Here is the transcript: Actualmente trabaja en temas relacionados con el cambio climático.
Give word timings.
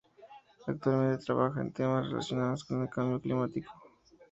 Actualmente 0.65 1.23
trabaja 1.25 1.61
en 1.61 1.71
temas 1.71 2.07
relacionados 2.09 2.63
con 2.63 2.81
el 2.81 2.89
cambio 2.89 3.21
climático. 3.21 3.69